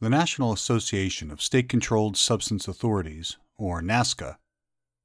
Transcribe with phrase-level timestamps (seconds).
[0.00, 4.36] The National Association of State Controlled Substance Authorities, or NASCA,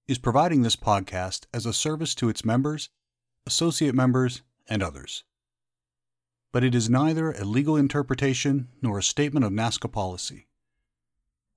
[0.08, 2.92] is providing this podcast as a service to its members,
[3.48, 5.24] associate members, and others.
[6.52, 10.48] But it is neither a legal interpretation nor a statement of NASCA policy.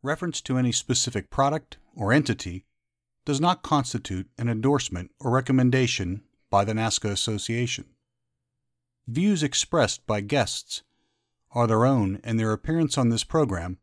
[0.03, 2.65] Reference to any specific product or entity
[3.27, 7.85] does not constitute an endorsement or recommendation by the NASCA Association.
[9.07, 10.83] Views expressed by guests
[11.57, 13.79] are their own, and their appearance on this program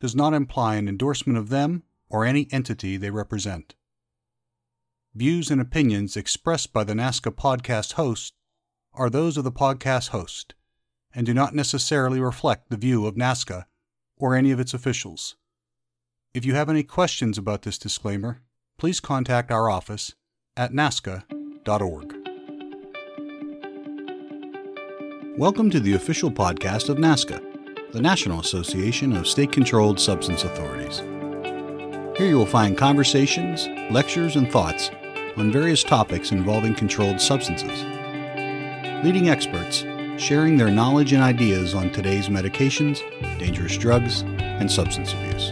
[0.00, 3.76] does not imply an endorsement of them or any entity they represent.
[5.14, 8.34] Views and opinions expressed by the NASCA podcast host
[8.92, 10.54] are those of the podcast host
[11.14, 13.66] and do not necessarily reflect the view of NASCA
[14.16, 15.36] or any of its officials.
[16.34, 18.42] If you have any questions about this disclaimer,
[18.78, 20.14] please contact our office
[20.56, 22.21] at nasca.org.
[25.42, 27.42] Welcome to the official podcast of NASCA,
[27.90, 30.98] the National Association of State Controlled Substance Authorities.
[32.16, 34.92] Here you will find conversations, lectures, and thoughts
[35.36, 37.82] on various topics involving controlled substances.
[39.04, 39.84] Leading experts
[40.16, 43.00] sharing their knowledge and ideas on today's medications,
[43.40, 45.50] dangerous drugs, and substance abuse.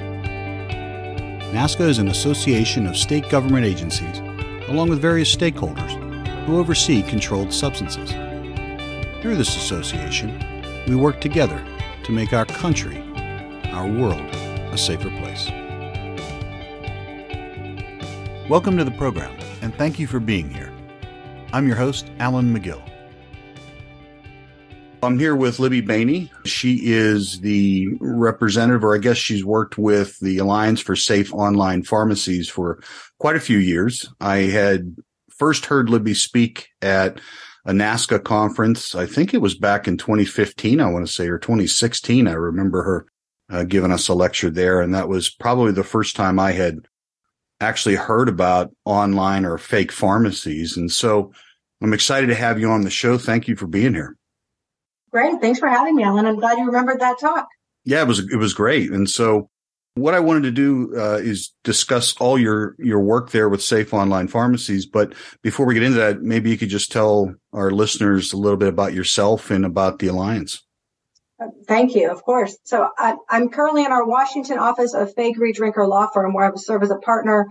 [1.52, 4.20] NASCA is an association of state government agencies,
[4.68, 5.90] along with various stakeholders,
[6.44, 8.14] who oversee controlled substances.
[9.20, 10.42] Through this association,
[10.88, 11.62] we work together
[12.04, 13.02] to make our country,
[13.66, 15.46] our world, a safer place.
[18.48, 20.72] Welcome to the program, and thank you for being here.
[21.52, 22.80] I'm your host, Alan McGill.
[25.02, 26.30] I'm here with Libby Baney.
[26.46, 31.82] She is the representative, or I guess she's worked with the Alliance for Safe Online
[31.82, 32.82] Pharmacies for
[33.18, 34.10] quite a few years.
[34.18, 34.96] I had
[35.28, 37.20] first heard Libby speak at
[37.70, 38.96] a NASCA conference.
[38.96, 42.26] I think it was back in 2015, I want to say, or 2016.
[42.26, 43.06] I remember her
[43.48, 44.80] uh, giving us a lecture there.
[44.80, 46.80] And that was probably the first time I had
[47.60, 50.76] actually heard about online or fake pharmacies.
[50.76, 51.32] And so
[51.80, 53.16] I'm excited to have you on the show.
[53.18, 54.16] Thank you for being here.
[55.12, 55.40] Great.
[55.40, 56.26] Thanks for having me, Alan.
[56.26, 57.46] I'm glad you remembered that talk.
[57.84, 58.90] Yeah, it was, it was great.
[58.90, 59.48] And so
[60.00, 63.92] what I wanted to do uh, is discuss all your your work there with Safe
[63.94, 64.86] Online Pharmacies.
[64.86, 68.56] But before we get into that, maybe you could just tell our listeners a little
[68.56, 70.62] bit about yourself and about the alliance.
[71.66, 72.10] Thank you.
[72.10, 72.58] Of course.
[72.64, 76.54] So I, am currently in our Washington office of Faegre Drinker Law Firm, where I
[76.56, 77.48] serve as a partner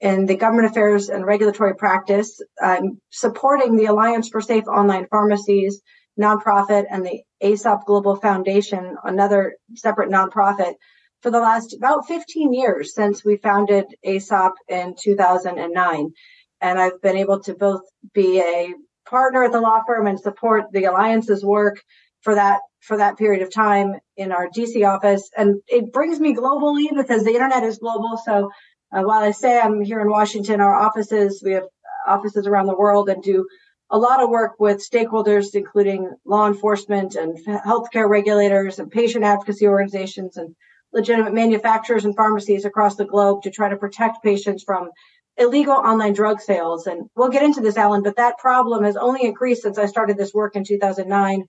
[0.00, 2.40] in the government affairs and regulatory practice.
[2.62, 5.82] I'm supporting the Alliance for Safe Online Pharmacies
[6.20, 10.74] nonprofit and the ASOP Global Foundation, another separate nonprofit
[11.24, 16.12] for the last about 15 years since we founded ASOP in 2009.
[16.60, 17.80] And I've been able to both
[18.12, 18.74] be a
[19.08, 21.80] partner at the law firm and support the alliance's work
[22.20, 25.30] for that for that period of time in our DC office.
[25.34, 28.20] And it brings me globally because the internet is global.
[28.22, 28.50] So
[28.92, 31.64] uh, while I say I'm here in Washington, our offices, we have
[32.06, 33.46] offices around the world and do
[33.90, 39.66] a lot of work with stakeholders, including law enforcement and healthcare regulators and patient advocacy
[39.66, 40.54] organizations and
[40.94, 44.90] legitimate manufacturers and pharmacies across the globe to try to protect patients from
[45.36, 46.86] illegal online drug sales.
[46.86, 50.16] And we'll get into this, Alan, but that problem has only increased since I started
[50.16, 51.44] this work in 2009.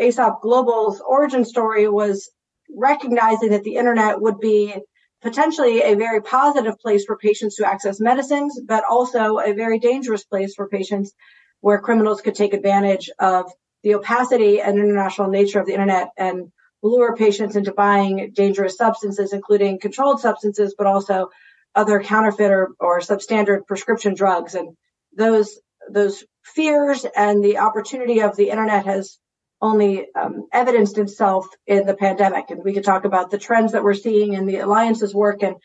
[0.00, 2.30] ASOP Global's origin story was
[2.74, 4.74] recognizing that the internet would be
[5.20, 10.24] potentially a very positive place for patients to access medicines, but also a very dangerous
[10.24, 11.12] place for patients
[11.60, 13.50] where criminals could take advantage of
[13.82, 19.32] the opacity and international nature of the internet and lure patients into buying dangerous substances,
[19.32, 21.30] including controlled substances, but also
[21.74, 24.54] other counterfeit or, or substandard prescription drugs.
[24.54, 24.76] And
[25.16, 25.58] those
[25.90, 29.18] those fears and the opportunity of the internet has
[29.60, 32.50] only um, evidenced itself in the pandemic.
[32.50, 35.56] And we could talk about the trends that we're seeing in the alliance's work and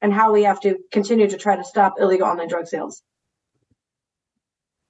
[0.00, 3.02] and how we have to continue to try to stop illegal online drug sales.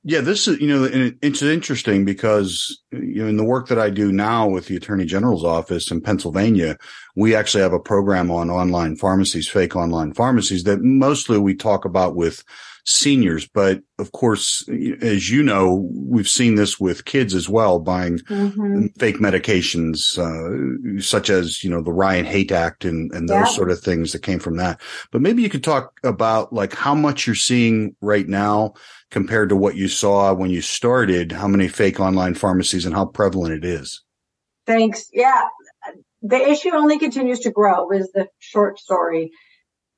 [0.08, 0.88] Yeah, this is, you know,
[1.20, 5.04] it's interesting because, you know, in the work that I do now with the attorney
[5.04, 6.78] general's office in Pennsylvania,
[7.14, 11.84] we actually have a program on online pharmacies, fake online pharmacies that mostly we talk
[11.84, 12.42] about with
[12.86, 13.46] seniors.
[13.46, 14.66] But of course,
[15.02, 18.86] as you know, we've seen this with kids as well, buying mm-hmm.
[18.98, 23.56] fake medications, uh, such as, you know, the Ryan Haight Act and, and those yeah.
[23.56, 24.80] sort of things that came from that.
[25.12, 28.72] But maybe you could talk about like how much you're seeing right now
[29.10, 33.06] compared to what you saw when you started, how many fake online pharmacies and how
[33.06, 34.02] prevalent it is.
[34.66, 35.08] Thanks.
[35.12, 35.44] Yeah.
[36.22, 39.30] The issue only continues to grow is the short story.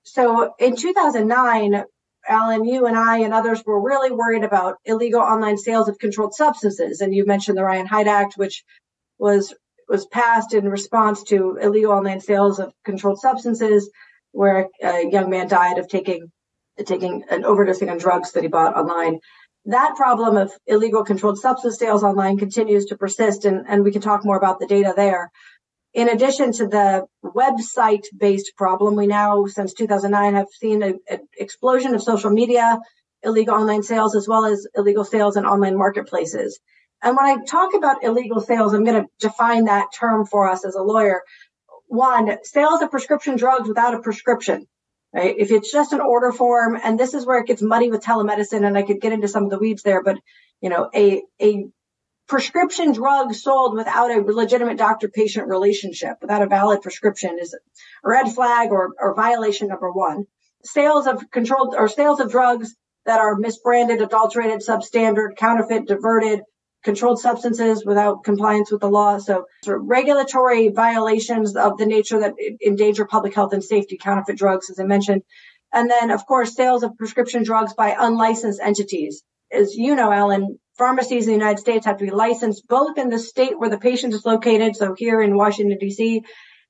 [0.04, 1.84] So in 2009,
[2.28, 6.34] Alan, you and I and others were really worried about illegal online sales of controlled
[6.34, 7.00] substances.
[7.00, 8.62] And you mentioned the Ryan Haight Act, which
[9.18, 9.54] was
[9.88, 13.90] was passed in response to illegal online sales of controlled substances,
[14.30, 16.30] where a young man died of taking
[16.86, 19.20] taking an overdosing on drugs that he bought online.
[19.66, 24.00] That problem of illegal controlled substance sales online continues to persist, and, and we can
[24.00, 25.30] talk more about the data there.
[25.92, 31.00] In addition to the website based problem, we now, since 2009, have seen an
[31.36, 32.78] explosion of social media,
[33.22, 36.58] illegal online sales, as well as illegal sales in online marketplaces.
[37.02, 40.64] And when I talk about illegal sales, I'm going to define that term for us
[40.64, 41.22] as a lawyer.
[41.86, 44.66] One, sales of prescription drugs without a prescription.
[45.12, 45.34] Right?
[45.36, 48.64] If it's just an order form, and this is where it gets muddy with telemedicine,
[48.64, 50.18] and I could get into some of the weeds there, but
[50.60, 51.66] you know, a a
[52.28, 58.08] prescription drug sold without a legitimate doctor patient relationship, without a valid prescription is a
[58.08, 60.26] red flag or, or violation number one.
[60.62, 66.42] Sales of controlled or sales of drugs that are misbranded, adulterated, substandard, counterfeit, diverted,
[66.82, 69.18] controlled substances without compliance with the law.
[69.18, 72.34] So sort of regulatory violations of the nature that
[72.64, 75.22] endanger public health and safety, counterfeit drugs, as I mentioned.
[75.72, 79.22] And then, of course, sales of prescription drugs by unlicensed entities.
[79.52, 83.10] As you know, Alan, pharmacies in the United States have to be licensed both in
[83.10, 86.22] the state where the patient is located, so here in Washington, D.C.,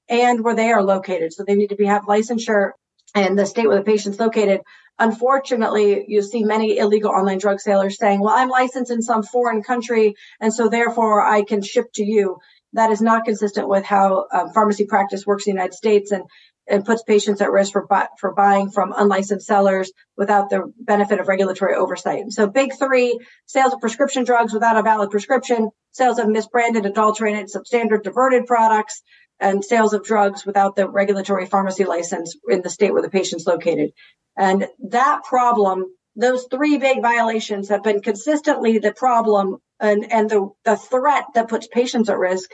[0.09, 1.33] and where they are located.
[1.33, 2.73] So they need to be have licensure
[3.15, 4.61] in the state where the patient's located.
[5.01, 9.63] Unfortunately, you see many illegal online drug sellers saying, well, I'm licensed in some foreign
[9.63, 12.39] country, and so therefore I can ship to you.
[12.75, 16.13] That is not consistent with how um, pharmacy practice works in the United States.
[16.13, 16.25] And
[16.71, 17.87] and puts patients at risk for,
[18.19, 22.31] for buying from unlicensed sellers without the benefit of regulatory oversight.
[22.31, 27.49] So big three, sales of prescription drugs without a valid prescription, sales of misbranded, adulterated,
[27.49, 29.03] substandard, diverted products,
[29.41, 33.47] and sales of drugs without the regulatory pharmacy license in the state where the patient's
[33.47, 33.91] located.
[34.37, 40.51] And that problem, those three big violations have been consistently the problem and, and the,
[40.65, 42.51] the threat that puts patients at risk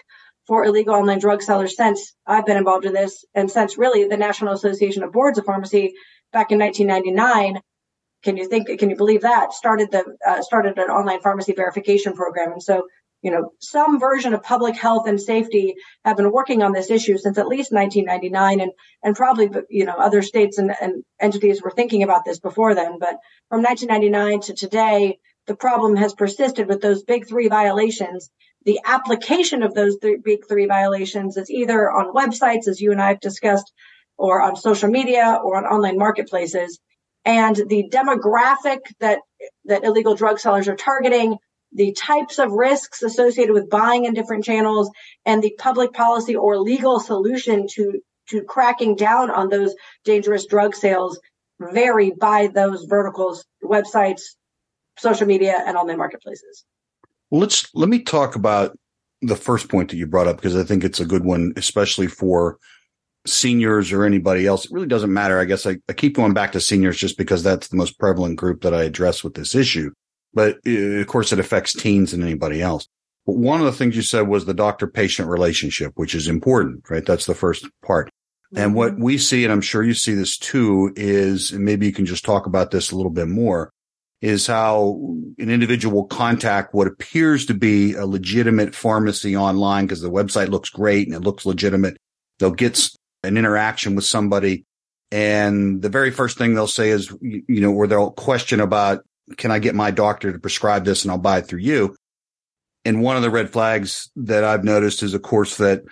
[0.46, 4.16] for illegal online drug sellers since I've been involved in this and since really the
[4.16, 5.94] National Association of Boards of Pharmacy
[6.32, 7.60] back in 1999.
[8.22, 12.14] Can you think, can you believe that started the, uh, started an online pharmacy verification
[12.14, 12.52] program.
[12.52, 12.86] And so,
[13.26, 15.74] you know, some version of public health and safety
[16.04, 19.96] have been working on this issue since at least 1999 and, and probably, you know,
[19.96, 22.98] other states and, and entities were thinking about this before then.
[22.98, 23.16] But
[23.50, 28.30] from 1999 to today, the problem has persisted with those big three violations
[28.66, 33.00] the application of those th- big three violations is either on websites, as you and
[33.00, 33.72] I have discussed,
[34.18, 36.80] or on social media or on online marketplaces.
[37.24, 39.20] And the demographic that,
[39.66, 41.38] that illegal drug sellers are targeting,
[41.72, 44.90] the types of risks associated with buying in different channels,
[45.24, 49.74] and the public policy or legal solution to, to cracking down on those
[50.04, 51.18] dangerous drug sales
[51.60, 54.22] vary by those verticals, websites,
[54.98, 56.64] social media, and online marketplaces.
[57.30, 58.78] Let's let me talk about
[59.22, 62.06] the first point that you brought up because I think it's a good one, especially
[62.06, 62.58] for
[63.26, 64.66] seniors or anybody else.
[64.66, 65.40] It really doesn't matter.
[65.40, 68.36] I guess I, I keep going back to seniors just because that's the most prevalent
[68.36, 69.90] group that I address with this issue.
[70.36, 72.86] But of course, it affects teens and anybody else.
[73.26, 76.84] But one of the things you said was the doctor patient relationship, which is important,
[76.88, 77.04] right?
[77.04, 78.08] That's the first part.
[78.54, 79.02] And what mm-hmm.
[79.02, 82.24] we see, and I'm sure you see this too, is, and maybe you can just
[82.24, 83.72] talk about this a little bit more,
[84.20, 85.00] is how
[85.38, 90.50] an individual will contact what appears to be a legitimate pharmacy online because the website
[90.50, 91.96] looks great and it looks legitimate.
[92.38, 92.88] They'll get
[93.24, 94.64] an interaction with somebody
[95.12, 99.04] and the very first thing they'll say is, you know, where they'll question about,
[99.36, 101.96] can I get my doctor to prescribe this and I'll buy it through you?
[102.84, 105.82] And one of the red flags that I've noticed is, of course, that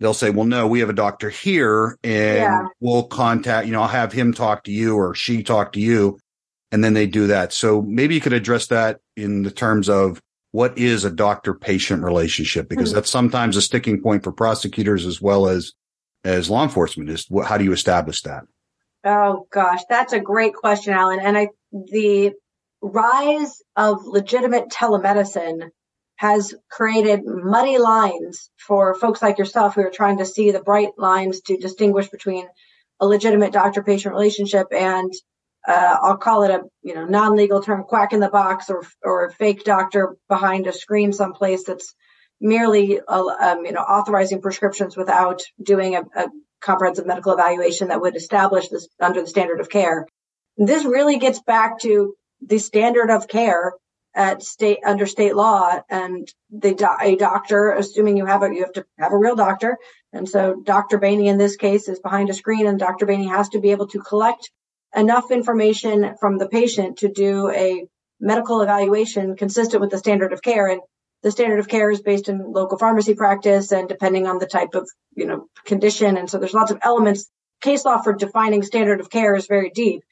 [0.00, 2.66] they'll say, well, no, we have a doctor here and yeah.
[2.80, 6.18] we'll contact, you know, I'll have him talk to you or she talk to you
[6.70, 7.52] and then they do that.
[7.52, 12.02] So maybe you could address that in the terms of what is a doctor patient
[12.02, 12.68] relationship?
[12.68, 12.96] Because mm-hmm.
[12.96, 15.72] that's sometimes a sticking point for prosecutors as well as,
[16.24, 18.44] as law enforcement is what, how do you establish that?
[19.04, 21.20] Oh gosh, that's a great question, Alan.
[21.20, 22.32] And I, the
[22.80, 25.70] rise of legitimate telemedicine
[26.16, 30.90] has created muddy lines for folks like yourself who are trying to see the bright
[30.98, 32.46] lines to distinguish between
[33.00, 35.12] a legitimate doctor patient relationship and
[35.66, 39.26] uh, I'll call it a you know non-legal term, quack in the box, or or
[39.26, 41.94] a fake doctor behind a screen someplace that's
[42.40, 46.28] merely uh, um, you know authorizing prescriptions without doing a, a,
[46.60, 50.06] comprehensive medical evaluation that would establish this under the standard of care.
[50.56, 53.72] This really gets back to the standard of care
[54.14, 58.72] at state under state law, and the a doctor, assuming you have a you have
[58.72, 59.76] to have a real doctor,
[60.12, 60.98] and so Dr.
[60.98, 63.06] Baney in this case is behind a screen, and Dr.
[63.06, 64.50] Baney has to be able to collect
[64.94, 67.86] enough information from the patient to do a
[68.20, 70.66] medical evaluation consistent with the standard of care.
[70.66, 70.80] And
[71.22, 74.74] the standard of care is based in local pharmacy practice and depending on the type
[74.74, 76.16] of, you know, condition.
[76.16, 77.28] And so there's lots of elements.
[77.60, 80.02] Case law for defining standard of care is very deep,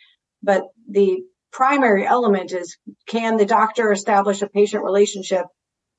[0.42, 1.22] but the
[1.56, 2.76] primary element is
[3.08, 5.46] can the doctor establish a patient relationship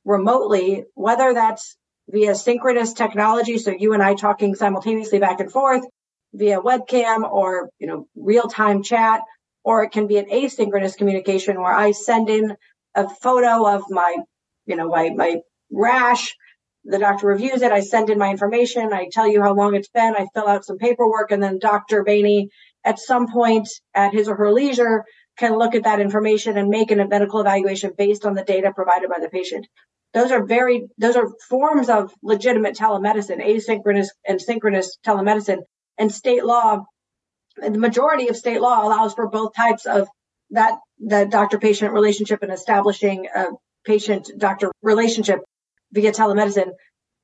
[0.06, 1.76] remotely, whether that's
[2.08, 3.58] via synchronous technology.
[3.58, 5.84] So you and I talking simultaneously back and forth
[6.32, 9.22] via webcam or, you know, real time chat,
[9.64, 12.56] or it can be an asynchronous communication where I send in
[12.94, 14.18] a photo of my
[14.68, 15.38] you know, my, my
[15.72, 16.36] rash.
[16.84, 17.72] The doctor reviews it.
[17.72, 18.94] I send in my information.
[18.94, 20.14] I tell you how long it's been.
[20.16, 22.04] I fill out some paperwork and then Dr.
[22.04, 22.48] Baney
[22.86, 25.04] at some point at his or her leisure
[25.38, 29.10] can look at that information and make a medical evaluation based on the data provided
[29.10, 29.68] by the patient.
[30.14, 35.60] Those are very, those are forms of legitimate telemedicine, asynchronous and synchronous telemedicine
[35.98, 36.86] and state law.
[37.58, 40.08] The majority of state law allows for both types of
[40.52, 43.48] that, the doctor patient relationship and establishing a
[43.86, 45.40] patient doctor relationship
[45.92, 46.72] via telemedicine.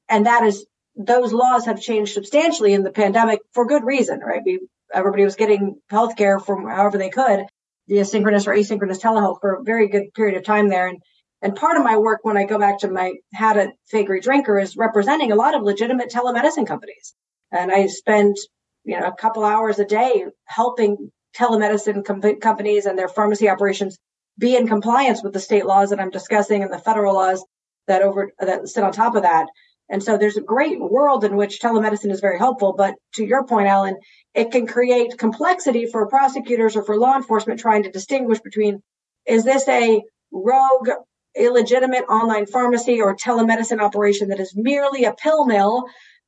[0.09, 0.65] And that is,
[0.95, 4.41] those laws have changed substantially in the pandemic for good reason, right?
[4.45, 4.59] We,
[4.93, 7.47] everybody was getting healthcare from however they could
[7.87, 10.87] via synchronous or asynchronous telehealth for a very good period of time there.
[10.87, 11.01] And,
[11.41, 14.59] and part of my work when I go back to my had a Faegre Drinker
[14.59, 17.13] is representing a lot of legitimate telemedicine companies.
[17.51, 18.37] And I spend,
[18.83, 23.97] you know, a couple hours a day helping telemedicine com- companies and their pharmacy operations
[24.37, 27.43] be in compliance with the state laws that I'm discussing and the federal laws
[27.87, 29.47] that over that sit on top of that.
[29.89, 32.73] And so there's a great world in which telemedicine is very helpful.
[32.73, 33.97] But to your point, Alan,
[34.33, 38.81] it can create complexity for prosecutors or for law enforcement trying to distinguish between
[39.25, 40.89] is this a rogue,
[41.35, 45.85] illegitimate online pharmacy or telemedicine operation that is merely a pill mill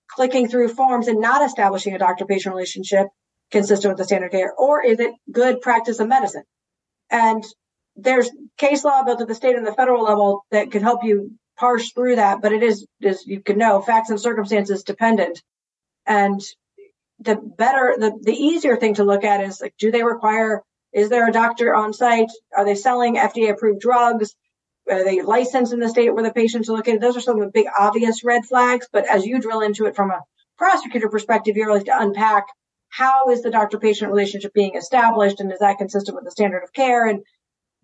[0.08, 3.08] clicking through forms and not establishing a doctor patient relationship
[3.52, 4.54] consistent with the standard care?
[4.58, 6.44] Or is it good practice of medicine?
[7.10, 7.44] And
[7.96, 11.32] there's case law both at the state and the federal level that could help you
[11.58, 15.42] parse through that, but it is, as you can know, facts and circumstances dependent.
[16.06, 16.42] And
[17.20, 20.62] the better, the, the easier thing to look at is like, do they require,
[20.94, 22.30] is there a doctor on site?
[22.56, 24.36] Are they selling FDA approved drugs?
[24.90, 27.02] Are they licensed in the state where the patients located?
[27.02, 28.88] Those are some of the big obvious red flags.
[28.92, 30.22] But as you drill into it from a
[30.58, 32.46] prosecutor perspective, you're like to unpack
[32.90, 36.64] how is the doctor patient relationship being established and is that consistent with the standard
[36.64, 37.08] of care?
[37.08, 37.24] And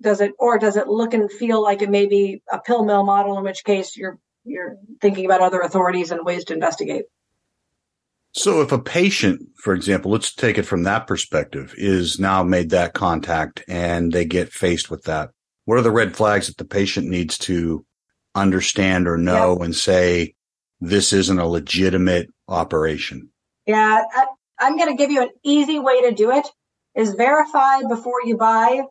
[0.01, 3.03] does it or does it look and feel like it may be a pill mill
[3.03, 7.05] model in which case you're you're thinking about other authorities and ways to investigate
[8.33, 12.71] so if a patient for example let's take it from that perspective is now made
[12.71, 15.29] that contact and they get faced with that
[15.65, 17.85] what are the red flags that the patient needs to
[18.33, 19.65] understand or know yep.
[19.65, 20.33] and say
[20.79, 23.29] this isn't a legitimate operation
[23.67, 24.25] yeah I,
[24.59, 26.47] i'm going to give you an easy way to do it
[26.95, 28.83] is verify before you buy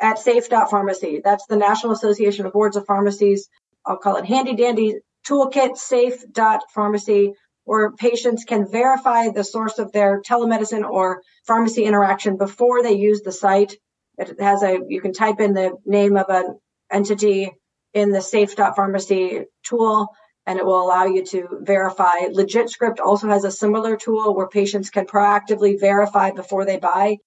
[0.00, 1.20] at safe.pharmacy.
[1.22, 3.48] That's the National Association of Boards of Pharmacies.
[3.84, 4.96] I'll call it handy dandy
[5.28, 12.82] toolkit safe.pharmacy where patients can verify the source of their telemedicine or pharmacy interaction before
[12.82, 13.76] they use the site.
[14.18, 16.58] It has a, you can type in the name of an
[16.90, 17.52] entity
[17.92, 20.08] in the safe.pharmacy tool
[20.46, 22.20] and it will allow you to verify.
[22.32, 27.18] LegitScript also has a similar tool where patients can proactively verify before they buy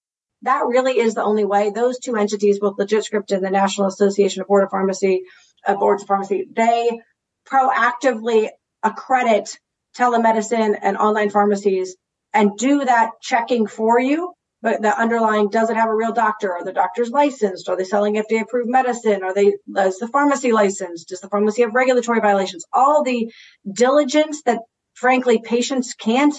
[0.44, 1.72] that really is the only way.
[1.72, 5.24] Those two entities, both LegitScript and the National Association of Board of Pharmacy,
[5.66, 7.02] uh, Boards of Pharmacy, they
[7.48, 8.50] proactively
[8.84, 9.58] accredit
[9.98, 11.96] telemedicine and online pharmacies
[12.34, 14.34] and do that checking for you.
[14.62, 16.54] But the underlying, does it have a real doctor?
[16.54, 17.68] Are the doctors licensed?
[17.68, 19.22] Are they selling FDA approved medicine?
[19.22, 21.10] Are they, is the pharmacy licensed?
[21.10, 22.66] Does the pharmacy have regulatory violations?
[22.72, 23.30] All the
[23.70, 24.60] diligence that
[24.94, 26.34] frankly patients can't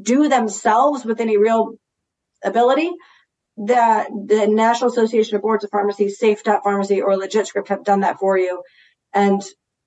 [0.00, 1.76] do themselves with any real
[2.44, 2.90] ability,
[3.58, 8.38] that the National Association of Boards of Pharmacy, Safe.Pharmacy, or LegitScript have done that for
[8.38, 8.62] you.
[9.12, 9.42] And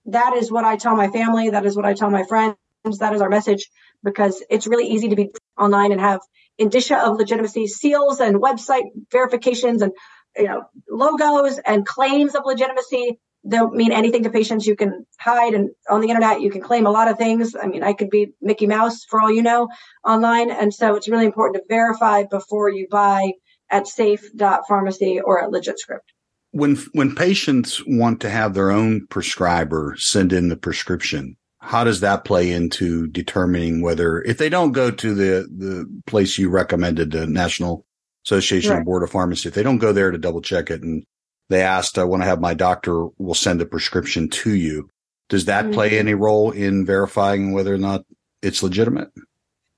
[0.06, 1.52] that is what I tell my family.
[1.52, 2.58] That is what I tell my friends.
[3.00, 3.70] That is our message
[4.04, 6.22] because it's really easy to be online and have
[6.58, 9.94] indicia of legitimacy, seals and website verifications and
[10.36, 14.68] you know logos and claims of legitimacy don't mean anything to patients.
[14.68, 17.56] You can hide and on the internet, you can claim a lot of things.
[17.56, 19.68] I mean, I could be Mickey Mouse for all you know
[20.06, 20.52] online.
[20.52, 23.32] And so it's really important to verify before you buy
[23.70, 26.10] at safe.pharmacy or at LegitScript.
[26.52, 32.02] When, when patients want to have their own prescriber send in the prescription, how does
[32.02, 37.12] that play into determining whether, if they don't go to the, the place you recommended,
[37.12, 37.86] the National
[38.26, 38.86] Association right.
[38.86, 41.06] Board of Pharmacy, if they don't go there to double check it and
[41.52, 44.90] they asked, I want to have my doctor will send a prescription to you.
[45.30, 45.74] Does that mm-hmm.
[45.74, 48.02] play any role in verifying whether or not
[48.42, 49.10] it's legitimate?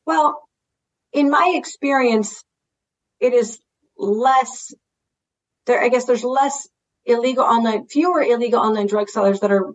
[0.06, 0.42] Well,
[1.12, 2.44] in my experience,
[3.20, 3.60] it is
[3.98, 4.74] less
[5.66, 5.82] there.
[5.82, 6.68] I guess there's less
[7.06, 9.74] illegal online, fewer illegal online drug sellers that are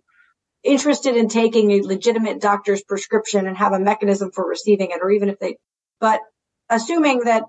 [0.65, 5.11] interested in taking a legitimate doctor's prescription and have a mechanism for receiving it, or
[5.11, 5.57] even if they,
[6.01, 6.21] but
[6.69, 7.45] assuming that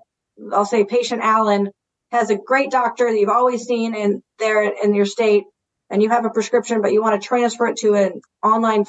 [0.52, 1.70] I'll say patient Alan
[2.10, 5.44] has a great doctor that you've always seen in there in your state
[5.90, 8.84] and you have a prescription, but you want to transfer it to an online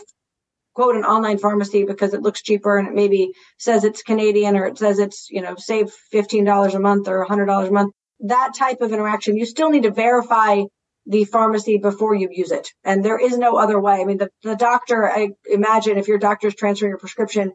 [0.73, 4.65] quote an online pharmacy because it looks cheaper and it maybe says it's Canadian or
[4.65, 7.93] it says it's, you know, save $15 a month or $100 a month.
[8.21, 10.63] That type of interaction, you still need to verify
[11.07, 12.69] the pharmacy before you use it.
[12.83, 13.95] And there is no other way.
[14.01, 17.53] I mean, the, the doctor, I imagine if your doctor is transferring your prescription,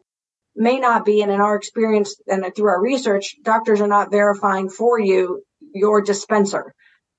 [0.55, 1.21] may not be.
[1.21, 5.43] And in our experience and through our research, doctors are not verifying for you
[5.77, 6.73] your dispenser.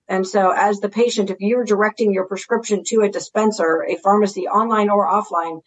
[0.09, 4.49] And so as the patient, if you're directing your prescription to a dispenser, a pharmacy
[4.49, 5.61] online or offline,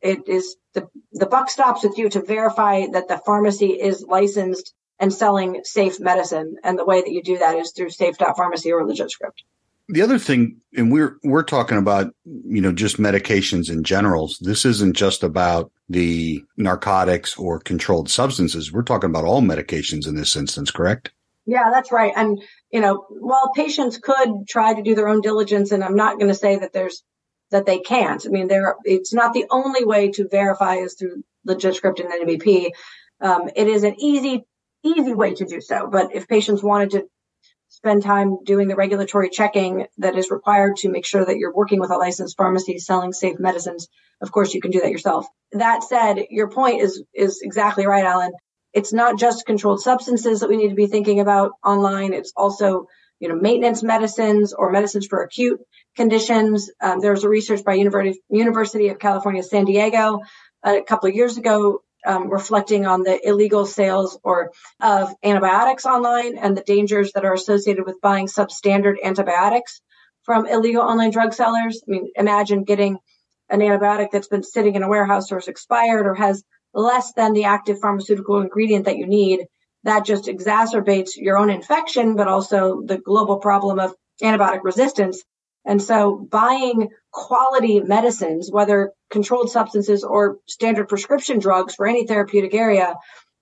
[0.00, 4.72] it is the, the buck stops with you to verify that the pharmacy is licensed
[4.98, 6.56] and selling safe medicine.
[6.62, 9.42] And the way that you do that is through safe.pharmacy or LegitScript.
[9.88, 14.30] The other thing, and we're we're talking about, you know, just medications in general.
[14.40, 18.72] This isn't just about the narcotics or controlled substances.
[18.72, 21.10] We're talking about all medications in this instance, correct?
[21.46, 22.12] Yeah, that's right.
[22.14, 26.18] And you know, while patients could try to do their own diligence, and I'm not
[26.18, 27.02] going to say that there's
[27.50, 28.24] that they can't.
[28.24, 32.70] I mean, there it's not the only way to verify is through LegitScript and NBP.
[33.20, 34.44] Um, it is an easy
[34.84, 35.88] easy way to do so.
[35.90, 37.04] But if patients wanted to
[37.68, 41.80] spend time doing the regulatory checking that is required to make sure that you're working
[41.80, 43.88] with a licensed pharmacy selling safe medicines,
[44.20, 45.26] of course you can do that yourself.
[45.52, 48.32] That said, your point is is exactly right, Alan.
[48.72, 52.12] It's not just controlled substances that we need to be thinking about online.
[52.12, 52.86] It's also
[53.20, 55.60] you know, maintenance medicines or medicines for acute
[55.94, 56.70] conditions.
[56.80, 60.20] Um, there was a research by University, University of California, San Diego
[60.64, 64.50] a couple of years ago um, reflecting on the illegal sales or
[64.80, 69.80] of antibiotics online and the dangers that are associated with buying substandard antibiotics
[70.24, 71.82] from illegal online drug sellers.
[71.86, 72.98] I mean, imagine getting
[73.48, 76.42] an antibiotic that's been sitting in a warehouse or is expired or has
[76.74, 79.46] less than the active pharmaceutical ingredient that you need.
[79.84, 85.22] That just exacerbates your own infection, but also the global problem of antibiotic resistance
[85.64, 92.54] and so buying quality medicines, whether controlled substances or standard prescription drugs for any therapeutic
[92.54, 92.96] area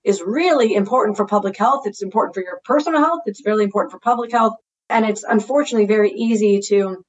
[0.04, 1.86] is really important for public health.
[1.86, 3.22] It's important for your personal health.
[3.26, 4.54] It's really important for public health.
[4.88, 7.02] And it's unfortunately very easy to,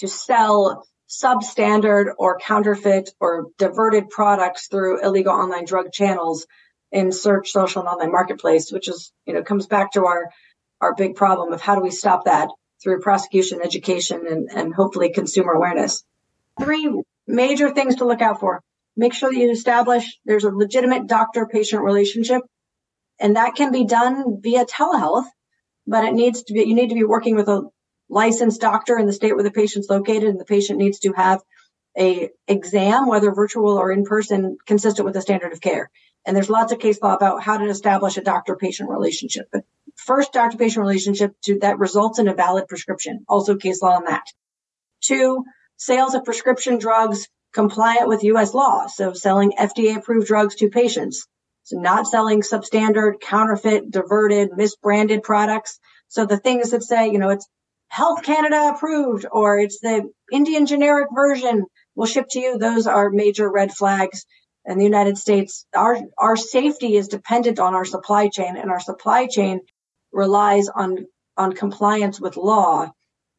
[0.00, 6.46] to sell substandard or counterfeit or diverted products through illegal online drug channels
[6.92, 10.30] in search, social, and online marketplace, which is, you know, comes back to our,
[10.80, 12.48] our big problem of how do we stop that?
[12.82, 16.02] through prosecution, education, and, and hopefully consumer awareness.
[16.60, 18.62] Three major things to look out for.
[18.96, 22.42] Make sure that you establish there's a legitimate doctor patient relationship.
[23.18, 25.26] And that can be done via telehealth,
[25.86, 27.68] but it needs to be, you need to be working with a
[28.10, 31.40] licensed doctor in the state where the patient's located and the patient needs to have
[31.98, 35.90] a exam, whether virtual or in person, consistent with the standard of care.
[36.26, 39.48] And there's lots of case law about how to establish a doctor patient relationship.
[39.52, 39.64] But
[39.96, 43.24] first doctor patient relationship to that results in a valid prescription.
[43.28, 44.24] Also case law on that.
[45.00, 45.44] Two,
[45.76, 48.54] sales of prescription drugs compliant with U.S.
[48.54, 48.86] law.
[48.86, 51.26] So selling FDA approved drugs to patients.
[51.64, 55.78] So not selling substandard, counterfeit, diverted, misbranded products.
[56.08, 57.48] So the things that say, you know, it's
[57.90, 62.56] Health Canada approved or it's the Indian generic version will ship to you.
[62.56, 64.24] Those are major red flags
[64.64, 65.66] in the United States.
[65.74, 69.60] Our, our safety is dependent on our supply chain and our supply chain
[70.12, 72.92] relies on, on compliance with law.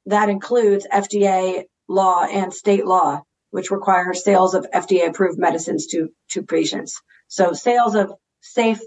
[0.08, 6.10] That includes FDA law and state law, which requires sales of FDA approved medicines to,
[6.32, 7.02] to patients.
[7.30, 8.82] So sales of safe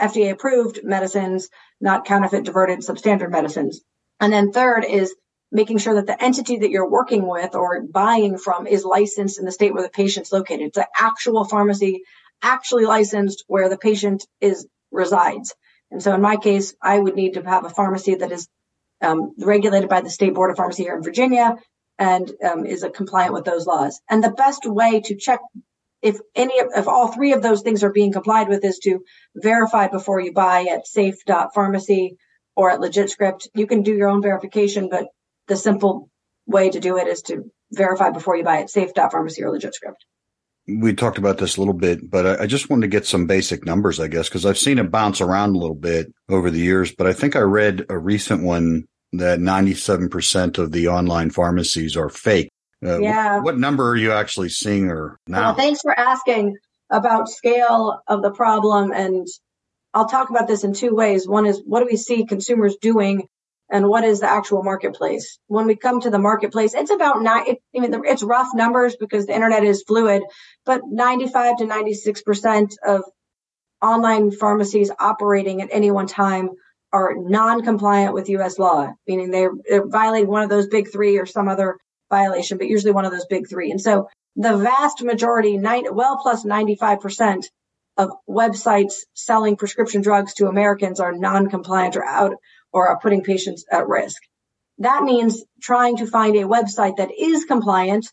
[0.00, 1.48] FDA approved medicines,
[1.80, 3.80] not counterfeit, diverted, substandard medicines.
[4.20, 5.14] And then third is
[5.52, 9.44] making sure that the entity that you're working with or buying from is licensed in
[9.44, 10.68] the state where the patient's located.
[10.68, 12.02] It's an actual pharmacy
[12.42, 15.54] actually licensed where the patient is resides.
[15.90, 18.48] And so in my case, I would need to have a pharmacy that is
[19.02, 21.56] um, regulated by the state board of pharmacy here in Virginia
[21.98, 24.00] and um, is compliant with those laws.
[24.08, 25.40] And the best way to check
[26.02, 29.04] if any of if all three of those things are being complied with is to
[29.36, 32.16] verify before you buy at safe.pharmacy
[32.60, 33.48] or at LegitScript.
[33.54, 35.06] You can do your own verification, but
[35.48, 36.10] the simple
[36.46, 39.96] way to do it is to verify before you buy at safe.pharmacy or LegitScript.
[40.68, 43.64] we talked about this a little bit, but I, just wanted to get some basic
[43.64, 46.94] numbers, I guess, because I've seen it bounce around a little bit over the years.
[46.94, 52.10] But I think I read a recent one that 97% of the online pharmacies are
[52.10, 52.50] fake.
[52.84, 53.36] Uh, yeah.
[53.36, 55.40] What, what, number are you actually seeing or now?
[55.40, 56.56] Well, thanks for asking
[56.90, 58.92] about scale of the problem.
[58.92, 59.26] And
[59.92, 61.26] I'll talk about this in two ways.
[61.26, 63.28] One is what do we see consumers doing
[63.70, 65.38] and what is the actual marketplace.
[65.46, 68.96] When we come to the marketplace, it's about nine, it, I mean, it's rough numbers
[68.96, 70.22] because the internet is fluid,
[70.64, 73.04] but 95 to 96% of
[73.80, 76.50] online pharmacies operating at any one time
[76.92, 78.58] are non-compliant with U.S.
[78.58, 81.76] law, meaning they're, they're violating one of those big three or some other
[82.10, 83.70] violation, but usually one of those big three.
[83.70, 87.44] And so the vast majority, nine, well plus 95%
[87.96, 92.34] of websites selling prescription drugs to Americans are non-compliant or out
[92.72, 94.22] or are putting patients at risk.
[94.78, 98.06] That means trying to find a website that is compliant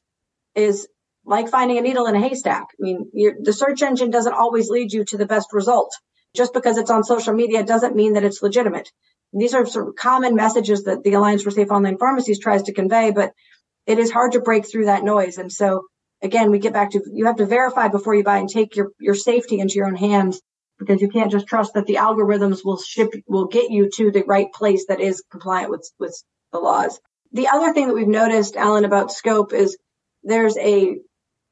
[0.56, 0.88] is
[1.26, 2.68] like finding a needle in a haystack.
[2.80, 5.94] I mean, the search engine doesn't always lead you to the best result.
[6.36, 8.90] Just because it's on social media doesn't mean that it's legitimate.
[9.34, 12.74] These are sort of common messages that the Alliance for Safe Online Pharmacies tries to
[12.74, 13.34] convey, but
[13.86, 15.38] it is hard to break through that noise.
[15.38, 15.86] And so
[16.22, 18.92] again, we get back to you have to verify before you buy and take your,
[19.00, 20.42] your safety into your own hands
[20.80, 24.24] because you can't just trust that the algorithms will ship will get you to the
[24.24, 26.16] right place that is compliant with with
[26.52, 27.00] the laws.
[27.34, 29.78] The other thing that we've noticed, Alan, about scope is
[30.24, 30.98] there's a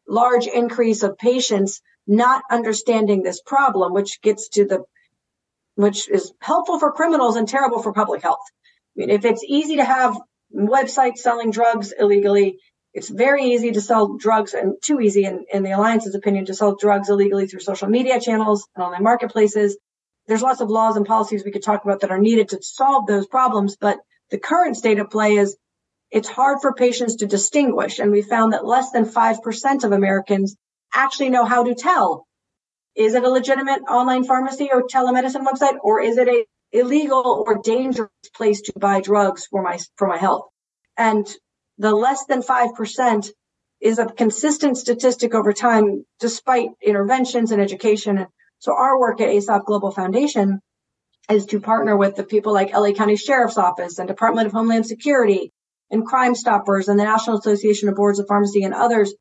[0.08, 4.84] large increase of patients not understanding this problem, which gets to the
[5.75, 8.39] which is helpful for criminals and terrible for public health.
[8.95, 10.17] I mean, if it's easy to have
[10.54, 12.60] websites selling drugs illegally,
[12.95, 16.53] it's very easy to sell drugs and too easy in, in the alliance's opinion to
[16.53, 19.77] sell drugs illegally through social media channels and online marketplaces.
[20.27, 23.05] There's lots of laws and policies we could talk about that are needed to solve
[23.05, 23.97] those problems but
[24.31, 25.58] the current state of play is
[26.10, 30.55] it's hard for patients to distinguish and we found that less than 5% of americans
[30.93, 32.25] actually know how to tell.
[32.95, 37.62] Is it a legitimate online pharmacy or telemedicine website or is it a illegal or
[37.62, 40.47] dangerous place to buy drugs for my for my health?
[40.97, 41.27] And
[41.77, 43.29] the less than 5%
[43.81, 48.25] is a consistent statistic over time, despite interventions and education.
[48.59, 50.61] So our work at ASOP Global Foundation
[51.29, 54.85] is to partner with the people like LA County Sheriff's Office and Department of Homeland
[54.85, 55.51] Security
[55.91, 59.13] and Crime Stoppers and the National Association of Boards of Pharmacy and others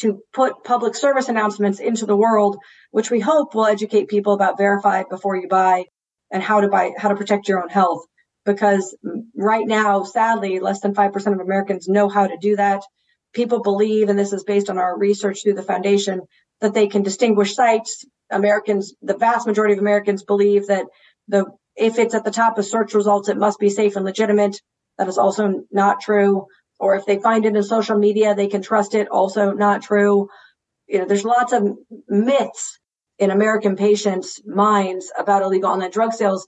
[0.00, 2.58] to put public service announcements into the world,
[2.90, 5.84] which we hope will educate people about verify before you buy
[6.30, 8.04] and how to buy, how to protect your own health
[8.44, 8.96] because
[9.36, 12.82] right now, sadly, less than 5% of Americans know how to do that.
[13.32, 16.22] People believe, and this is based on our research through the foundation,
[16.60, 18.04] that they can distinguish sites.
[18.30, 20.86] Americans, the vast majority of Americans believe that
[21.28, 24.60] the, if it's at the top of search results, it must be safe and legitimate.
[24.98, 26.46] That is also not true.
[26.78, 29.08] Or if they find it in social media, they can trust it.
[29.08, 30.28] Also not true.
[30.88, 31.76] You know, there's lots of
[32.08, 32.78] myths
[33.18, 36.46] in American patients' minds about illegal online drug sales.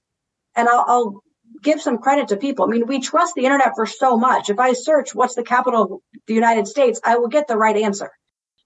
[0.57, 1.22] And I'll, I'll
[1.64, 2.66] give some credit to people.
[2.66, 4.50] I mean, we trust the internet for so much.
[4.50, 5.90] If I search what's the capital of
[6.27, 8.11] the United States, I will get the right answer.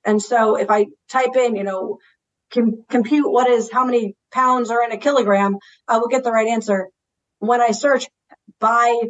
[0.05, 1.99] And so if I type in, you know,
[2.53, 5.57] com- compute what is how many pounds are in a kilogram,
[5.87, 6.89] I will get the right answer.
[7.39, 8.09] When I search
[8.61, 9.01] buy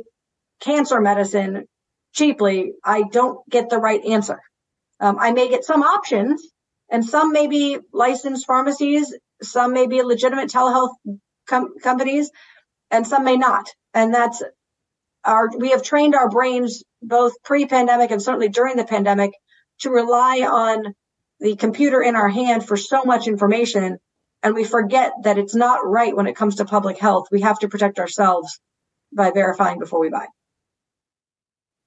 [0.61, 1.67] cancer medicine
[2.13, 4.41] cheaply, I don't get the right answer.
[5.01, 6.43] Um, I may get some options
[6.91, 9.15] and some may be licensed pharmacies.
[9.43, 10.95] Some may be legitimate telehealth
[11.49, 12.31] com- companies
[12.91, 13.69] and some may not.
[13.95, 14.43] And that's
[15.25, 19.33] our, we have trained our brains both pre-pandemic and certainly during the pandemic
[19.81, 20.95] to rely on
[21.41, 23.99] the computer in our hand for so much information.
[24.43, 27.27] And we forget that it's not right when it comes to public health.
[27.31, 28.61] We have to protect ourselves
[29.13, 30.27] by verifying before we buy.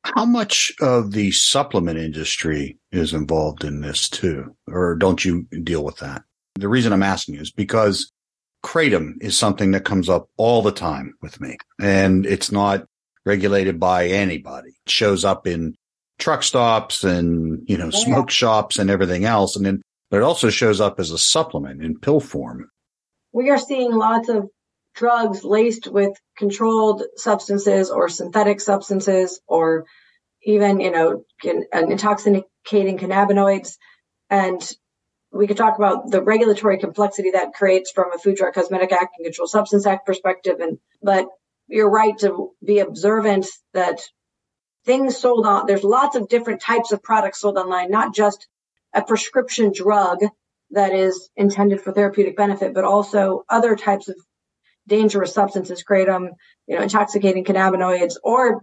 [0.03, 4.55] How much of the supplement industry is involved in this too?
[4.67, 6.23] Or don't you deal with that?
[6.55, 8.10] The reason I'm asking is because
[8.63, 12.85] kratom is something that comes up all the time with me and it's not
[13.25, 14.69] regulated by anybody.
[14.85, 15.75] It shows up in
[16.19, 17.99] truck stops and, you know, yeah.
[17.99, 19.55] smoke shops and everything else.
[19.55, 22.69] And then, but it also shows up as a supplement in pill form.
[23.33, 24.47] We are seeing lots of
[24.93, 29.85] drugs laced with controlled substances or synthetic substances or
[30.43, 33.77] even, you know, an intoxicating cannabinoids.
[34.29, 34.61] And
[35.31, 39.15] we could talk about the regulatory complexity that creates from a Food Drug Cosmetic Act
[39.17, 40.59] and Controlled Substance Act perspective.
[40.59, 41.27] And but
[41.67, 44.01] you're right to be observant that
[44.85, 48.47] things sold on there's lots of different types of products sold online, not just
[48.93, 50.19] a prescription drug
[50.71, 54.15] that is intended for therapeutic benefit, but also other types of
[54.87, 56.29] dangerous substances, kratom,
[56.67, 58.61] you know, intoxicating cannabinoids, or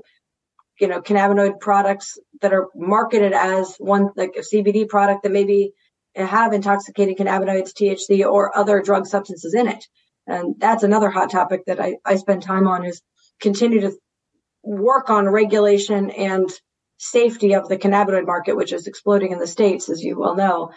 [0.79, 5.73] you know, cannabinoid products that are marketed as one like a CBD product that maybe
[6.27, 9.87] have intoxicating cannabinoids, THC, or other drug substances in it.
[10.27, 13.01] And that's another hot topic that I, I spend time on is
[13.41, 13.93] continue to
[14.63, 16.51] work on regulation and
[16.99, 20.73] safety of the cannabinoid market, which is exploding in the States, as you well know.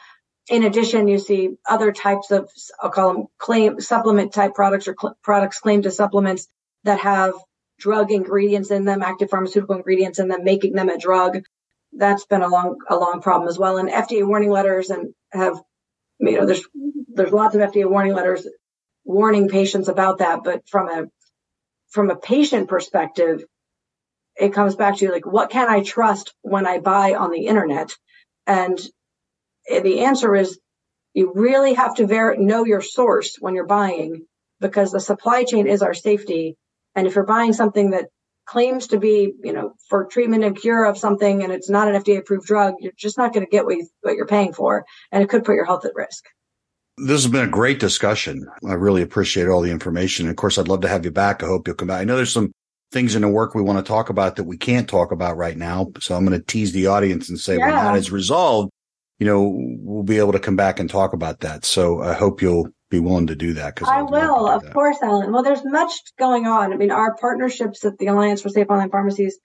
[0.50, 2.50] In addition, you see other types of,
[2.82, 6.48] I'll call them claim supplement type products or cl- products claimed as supplements
[6.84, 7.34] that have
[7.80, 11.44] drug ingredients in them, active pharmaceutical ingredients in them, making them a drug.
[11.94, 13.78] That's been a long, a long problem as well.
[13.78, 15.62] And FDA warning letters and have,
[16.20, 16.66] you know, there's,
[17.14, 18.48] there's lots of FDA warning letters
[19.04, 20.44] warning patients about that.
[20.44, 21.06] But from a,
[21.90, 23.44] from a patient perspective,
[24.36, 27.92] it comes back to like, what can I trust when I buy on the internet?
[28.48, 28.80] And
[29.70, 30.60] the answer is
[31.14, 34.26] you really have to ver- know your source when you're buying
[34.60, 36.56] because the supply chain is our safety.
[36.96, 38.10] And if you're buying something that
[38.46, 42.02] claims to be, you know, for treatment and cure of something and it's not an
[42.02, 44.86] FDA approved drug, you're just not going to get what, you, what you're paying for.
[45.12, 46.26] And it could put your health at risk.
[46.98, 48.46] This has been a great discussion.
[48.68, 50.26] I really appreciate all the information.
[50.26, 51.42] And of course, I'd love to have you back.
[51.42, 52.02] I hope you'll come back.
[52.02, 52.52] I know there's some
[52.92, 55.58] things in the work we want to talk about that we can't talk about right
[55.58, 55.92] now.
[56.00, 57.66] So I'm going to tease the audience and say yeah.
[57.66, 58.72] when that is resolved,
[59.18, 61.64] you know, we'll be able to come back and talk about that.
[61.64, 63.78] So I hope you'll be willing to do that.
[63.78, 64.74] Cause I will, of that.
[64.74, 65.32] course, Alan.
[65.32, 66.74] Well, there's much going on.
[66.74, 69.40] I mean, our partnerships at the Alliance for Safe Online Pharmacies,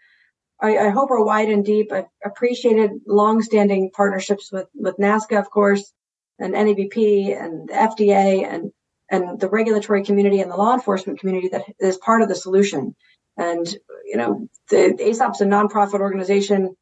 [0.61, 1.93] I, I hope are wide and deep.
[1.93, 5.93] I've appreciated longstanding partnerships with, with NASCA, of course,
[6.39, 8.73] and NABP and the FDA and,
[9.11, 12.97] and the regulatory community and the law enforcement community that is part of the solution.
[13.37, 13.67] And,
[14.05, 16.75] you know, the ASOP's a nonprofit organization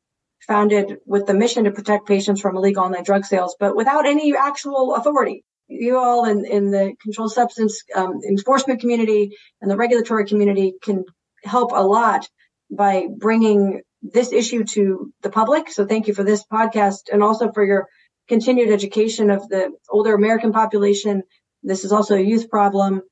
[0.46, 4.34] founded with the mission to protect patients from illegal online drug sales, but without any
[4.34, 5.44] actual authority.
[5.80, 11.04] You all in, in the controlled substance um, enforcement community and the regulatory community can
[11.42, 12.28] help a lot
[12.70, 15.70] by bringing this issue to the public.
[15.70, 17.88] So thank you for this podcast and also for your
[18.28, 21.22] continued education of the older American population.
[21.62, 23.02] This is also a youth problem.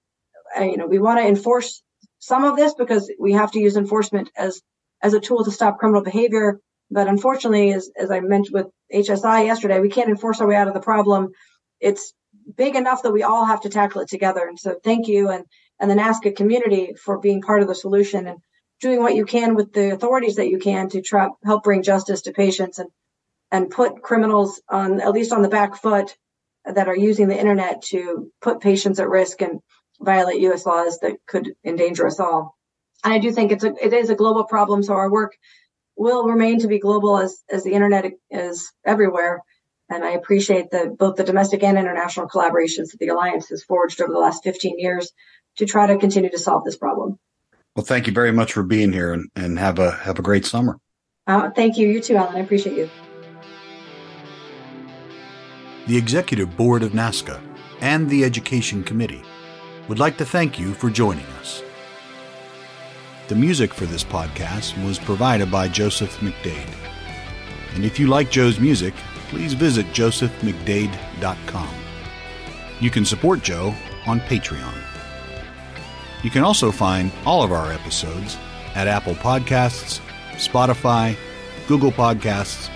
[0.59, 1.83] You know, we want to enforce
[2.19, 4.61] some of this because we have to use enforcement as
[5.03, 6.61] as a tool to stop criminal behavior.
[6.91, 10.69] But unfortunately, as, as I mentioned with HSI yesterday, we can't enforce our way out
[10.69, 11.31] of the problem.
[11.81, 12.13] It's
[12.57, 14.47] big enough that we all have to tackle it together.
[14.47, 15.45] And so thank you and,
[15.81, 18.39] and the NASCA community for being part of the solution and
[18.81, 22.23] doing what you can with the authorities that you can to try, help bring justice
[22.23, 22.91] to patients and,
[23.51, 26.17] and put criminals on, at least on the back foot
[26.65, 29.61] that are using the internet to put patients at risk and
[30.01, 30.67] violate U.S.
[30.67, 32.57] laws that could endanger us all.
[33.05, 34.83] And I do think it's a, it is a global problem.
[34.83, 35.37] So our work
[35.97, 39.43] will remain to be global as, as the internet is everywhere.
[39.93, 44.01] And I appreciate the, both the domestic and international collaborations that the Alliance has forged
[44.01, 45.13] over the last 15 years
[45.59, 47.19] to try to continue to solve this problem.
[47.77, 50.47] Well, thank you very much for being here and, and have a, have a great
[50.47, 50.79] summer.
[51.27, 51.89] Uh, thank you.
[51.89, 52.37] You too, Alan.
[52.37, 52.89] I appreciate you.
[55.87, 57.39] The Executive Board of NASCA
[57.83, 59.23] and the Education Committee
[59.89, 61.63] would like to thank you for joining us.
[63.29, 66.75] The music for this podcast was provided by Joseph McDade.
[67.75, 68.95] And if you like Joe's music,
[69.33, 71.69] please visit josephmcdade.com.
[72.81, 73.75] You can support Joe
[74.07, 74.75] on Patreon.
[76.23, 78.37] You can also find all of our episodes
[78.77, 80.01] at Apple Podcasts,
[80.35, 81.17] Spotify,
[81.67, 82.69] Google Podcasts,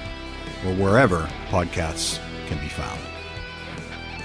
[0.65, 3.01] or wherever podcasts can be found.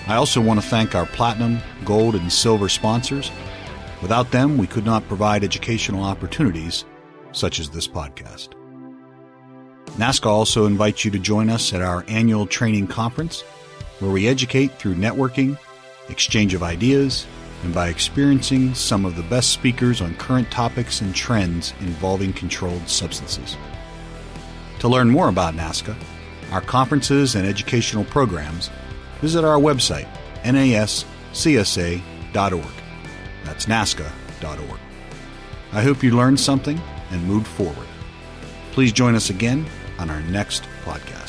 [0.08, 3.30] I also want to thank our platinum, gold, and silver sponsors
[4.02, 6.86] Without them, we could not provide educational opportunities
[7.34, 8.61] such as this podcast.
[10.02, 13.42] NASCA also invites you to join us at our annual training conference,
[14.00, 15.60] where we educate through networking,
[16.10, 17.28] exchange of ideas,
[17.62, 22.90] and by experiencing some of the best speakers on current topics and trends involving controlled
[22.90, 23.56] substances.
[24.80, 25.96] To learn more about NASCA,
[26.52, 28.72] our conferences, and educational programs,
[29.20, 30.08] visit our website,
[30.42, 32.02] nascsa.org.
[33.44, 34.80] That's NASCA.org.
[35.74, 37.88] I hope you learned something and moved forward.
[38.72, 39.68] Please join us again
[40.02, 41.21] on our next podcast.